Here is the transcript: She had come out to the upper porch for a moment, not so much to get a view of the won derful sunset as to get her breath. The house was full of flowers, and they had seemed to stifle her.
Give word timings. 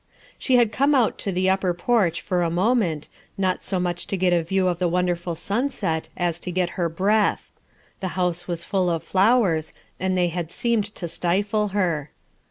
She 0.39 0.55
had 0.55 0.71
come 0.71 0.95
out 0.95 1.19
to 1.19 1.31
the 1.31 1.47
upper 1.47 1.75
porch 1.75 2.21
for 2.21 2.41
a 2.41 2.49
moment, 2.49 3.07
not 3.37 3.61
so 3.61 3.79
much 3.79 4.07
to 4.07 4.17
get 4.17 4.33
a 4.33 4.41
view 4.41 4.67
of 4.67 4.79
the 4.79 4.87
won 4.87 5.05
derful 5.05 5.35
sunset 5.35 6.09
as 6.17 6.39
to 6.39 6.51
get 6.51 6.71
her 6.71 6.89
breath. 6.89 7.51
The 7.99 8.07
house 8.17 8.47
was 8.47 8.63
full 8.63 8.89
of 8.89 9.03
flowers, 9.03 9.73
and 9.99 10.17
they 10.17 10.29
had 10.29 10.51
seemed 10.51 10.85
to 10.95 11.07
stifle 11.07 11.67
her. 11.67 12.09